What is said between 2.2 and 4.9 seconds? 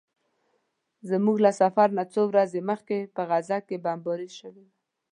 ورځې مخکې په غزه کې بمباري شوې وه.